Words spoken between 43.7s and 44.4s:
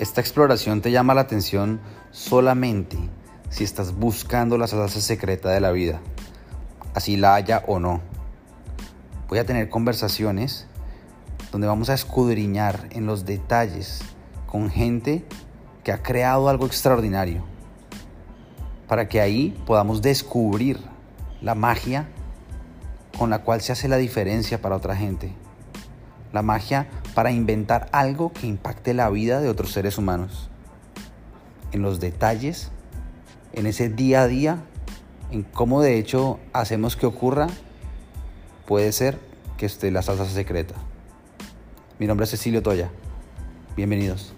Bienvenidos.